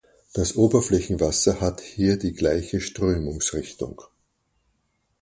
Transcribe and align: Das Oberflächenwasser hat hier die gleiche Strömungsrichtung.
Das 0.33 0.55
Oberflächenwasser 0.55 1.61
hat 1.61 1.79
hier 1.79 2.17
die 2.17 2.33
gleiche 2.33 2.81
Strömungsrichtung. 2.81 4.01